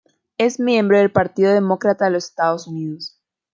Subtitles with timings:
[0.39, 3.19] Es miembro del Partido Demócrata de los Estados Unidos.